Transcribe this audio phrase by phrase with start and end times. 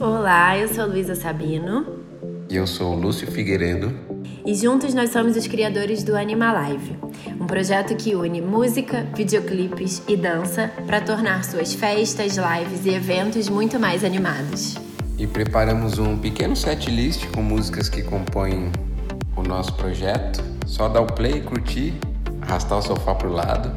[0.00, 1.84] Olá, eu sou Luísa Sabino.
[2.48, 3.92] E eu sou Lúcio Figueiredo.
[4.46, 6.96] E juntos nós somos os criadores do Anima Live,
[7.40, 13.48] um projeto que une música, videoclipes e dança para tornar suas festas, lives e eventos
[13.48, 14.76] muito mais animados.
[15.18, 18.70] E preparamos um pequeno set list com músicas que compõem
[19.34, 20.40] o nosso projeto.
[20.64, 21.92] Só dar o play, curtir,
[22.42, 23.74] arrastar o sofá pro lado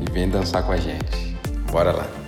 [0.00, 1.36] e vem dançar com a gente.
[1.70, 2.27] Bora lá!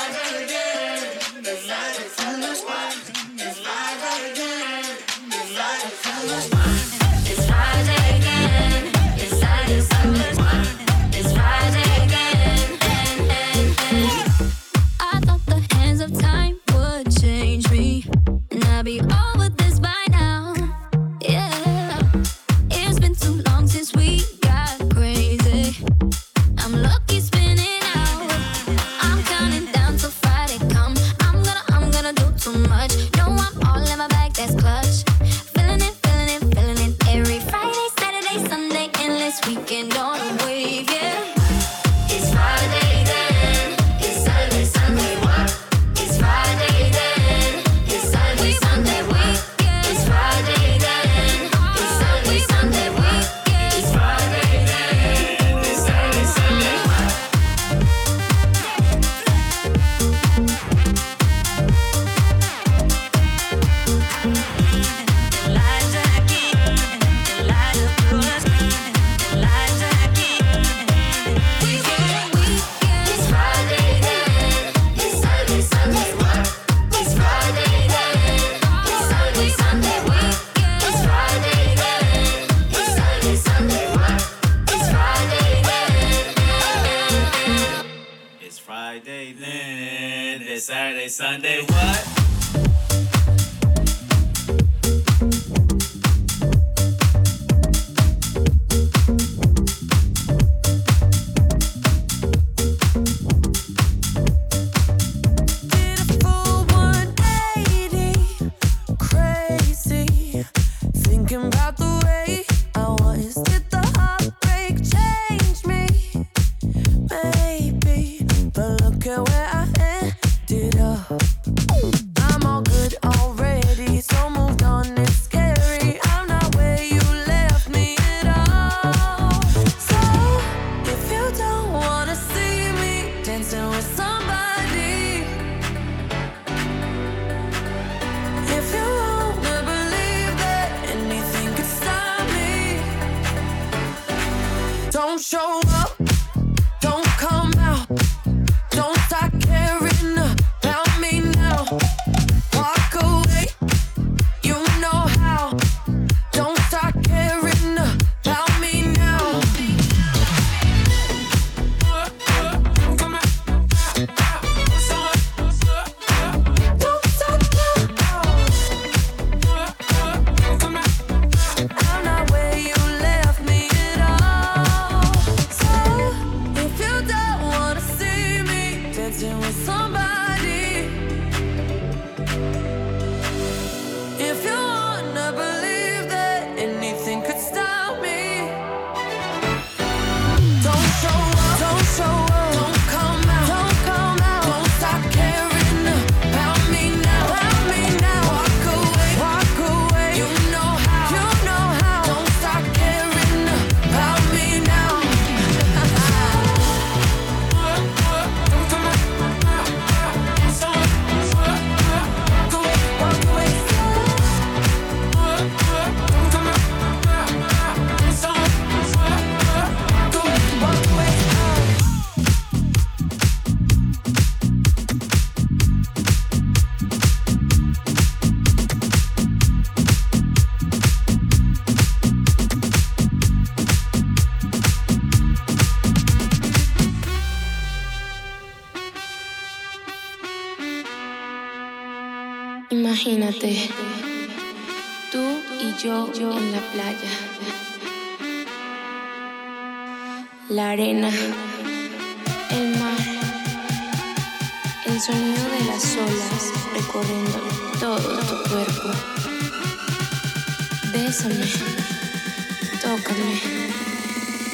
[262.81, 263.39] Tócame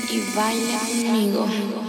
[0.09, 1.86] y baila conmigo.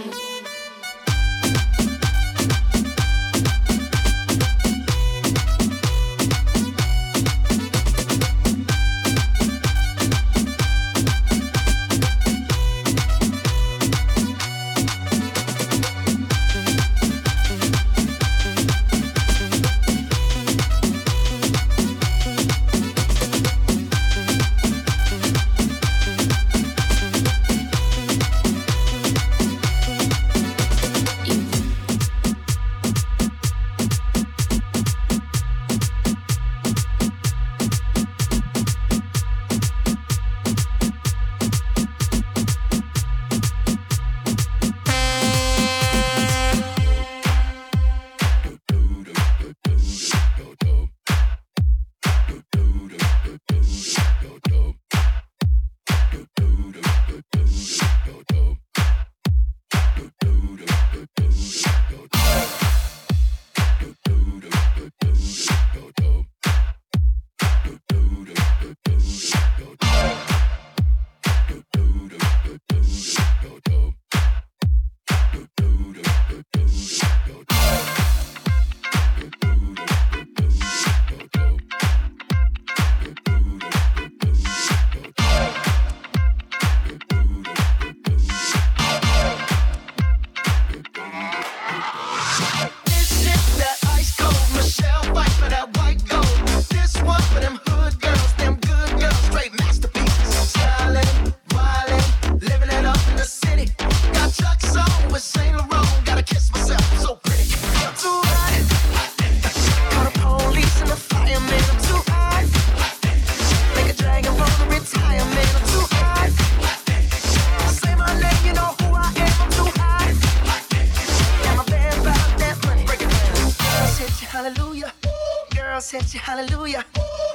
[126.13, 126.85] your hallelujah.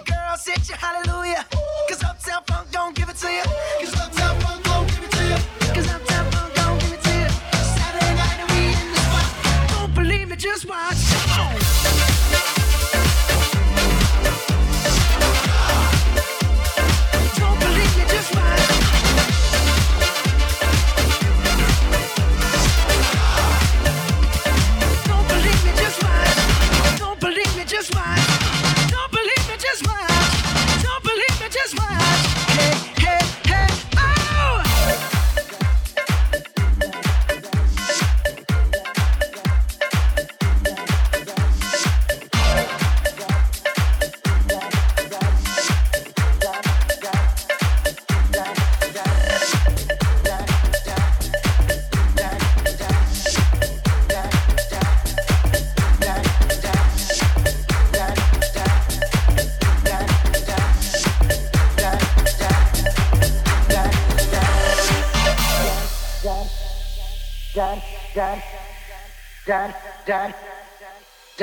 [0.06, 1.46] Girl, sit your hallelujah.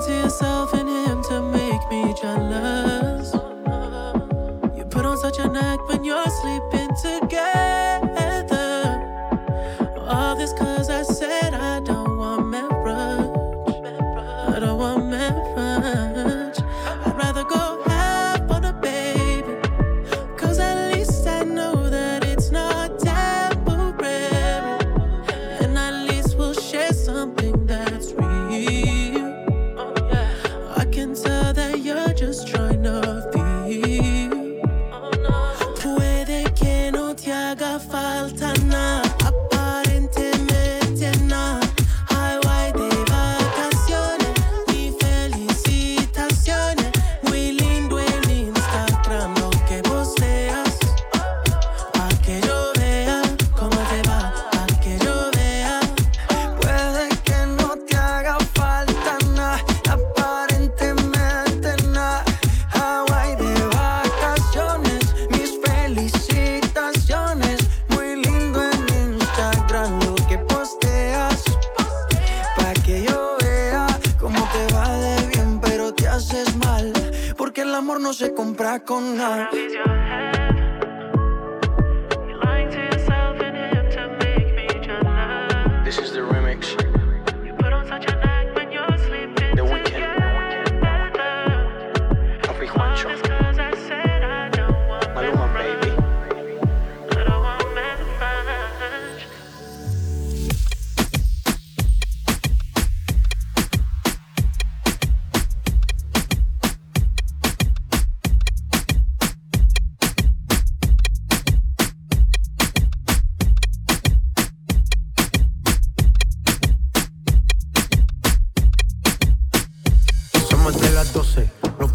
[0.00, 0.87] to yourself and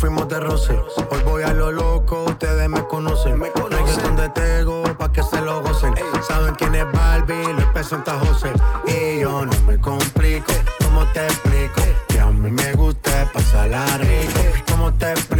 [0.03, 0.77] fuimos de roce.
[1.11, 3.39] Hoy voy a lo loco, ustedes me conocen.
[3.39, 4.03] Me conocen.
[4.03, 5.93] donde tengo pa' que se lo gocen.
[6.27, 8.51] Saben quién es Barbie, lo presenta José.
[8.85, 10.51] Y yo no me complico,
[10.83, 11.81] ¿cómo te explico?
[12.09, 14.41] Que a mí me gusta pasar la rico.
[14.67, 15.32] ¿Cómo te?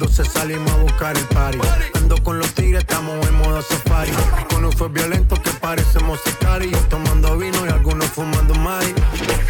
[0.00, 1.58] 12 salimos a buscar el party.
[1.94, 4.10] Ando con los tigres, estamos en modo safari.
[4.48, 6.88] Con un fue violento que parecemos sicarios.
[6.88, 8.94] Tomando vino y algunos fumando mari.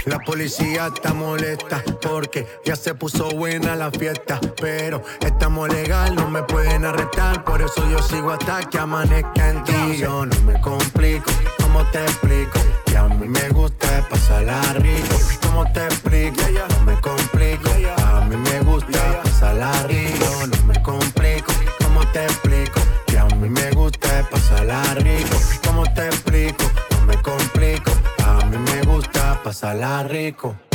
[0.07, 4.41] La policía está molesta porque ya se puso buena la fiesta.
[4.61, 7.45] Pero estamos legal, no me pueden arrestar.
[7.45, 9.99] Por eso yo sigo hasta que amanezca en ti.
[9.99, 11.31] Yo no me complico,
[11.63, 12.59] ¿cómo te explico?
[12.87, 15.17] Que a mí me gusta pasarla rico.
[15.43, 16.43] ¿Cómo te explico?
[16.71, 20.10] No me complico, a mí me gusta pasarla rico.
[29.61, 30.70] pasarla rico.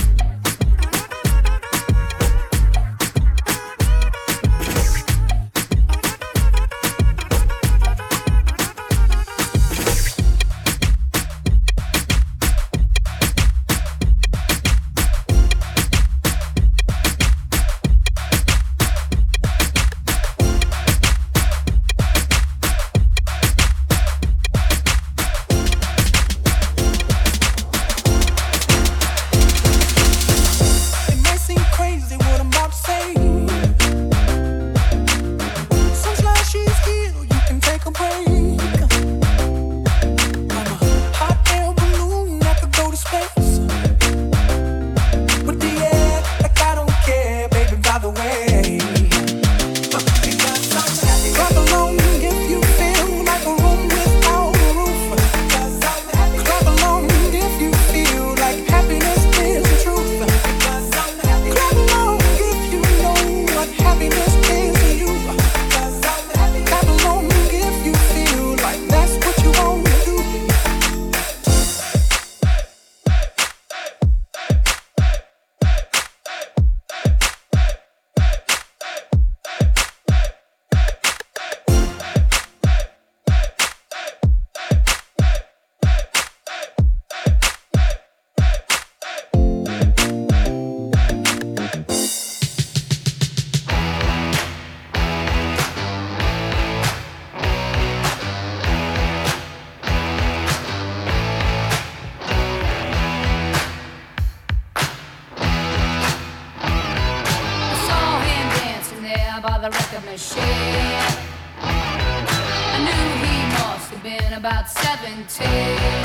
[114.46, 116.05] about 17.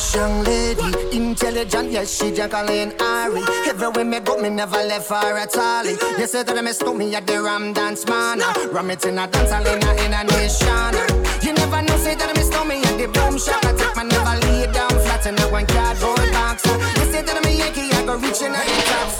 [0.00, 3.42] nice young lady, intelligent, yes, she juggling Ari.
[3.68, 5.84] Everywhere me go, me never left her at all.
[5.84, 8.40] You said that I stole me at the Ram Dance Man.
[8.72, 10.94] Ram it in a dance, I in a, in a nation.
[11.42, 13.62] You never know, say that I stole me at the Boom Shop.
[13.64, 16.64] I take my never lay down flat in a one cardboard box.
[16.64, 19.19] You said that I'm a Yankee, I go reaching out the top.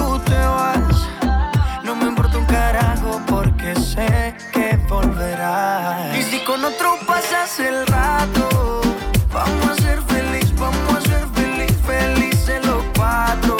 [7.21, 8.81] pasas el rato.
[9.31, 13.57] Vamos a ser feliz, vamos a ser feliz, feliz en los cuatro.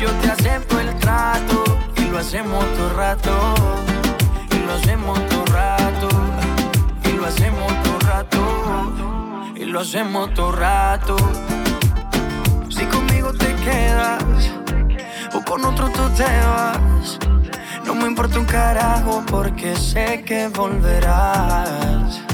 [0.00, 1.64] Yo te acepto el trato
[1.96, 3.54] y lo hacemos todo rato.
[4.50, 6.08] Y lo hacemos todo rato.
[7.04, 8.42] Y lo hacemos todo rato.
[9.54, 11.16] Y lo hacemos todo rato.
[12.70, 14.50] Si conmigo te quedas
[15.32, 17.18] o con otro tú te vas.
[17.86, 22.33] No me importa un carajo porque sé que volverás.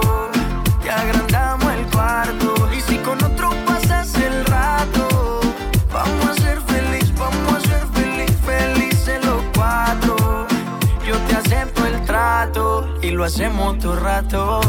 [13.21, 14.59] lo hacemos todo rato,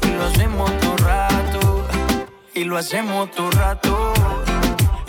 [0.00, 1.88] y lo hacemos todo rato,
[2.54, 4.12] y lo hacemos todo rato,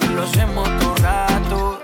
[0.01, 1.79] y lo hacemos todo rato.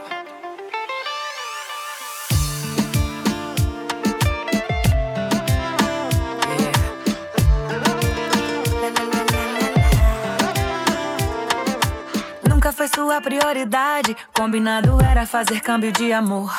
[12.50, 16.52] Nunca Foi sua prioridade, combinado era fazer câmbio de amor.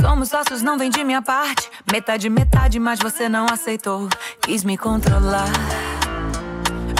[0.00, 1.68] Somos sócios, não vem de minha parte.
[1.90, 4.08] Metade, metade, mas você não aceitou.
[4.42, 5.48] Quis me controlar.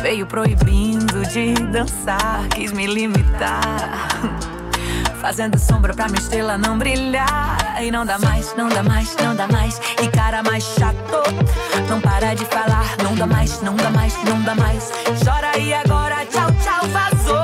[0.02, 2.48] Veio proibindo de dançar.
[2.48, 4.08] Quis me limitar.
[5.20, 7.82] Fazendo sombra pra minha estrela não brilhar.
[7.82, 9.78] E não dá mais, não dá mais, não dá mais.
[10.02, 11.22] E cara mais chato.
[11.88, 12.96] Não para de falar.
[13.02, 14.90] Não dá mais, não dá mais, não dá mais.
[15.22, 17.37] Chora e agora, tchau, tchau, vazou.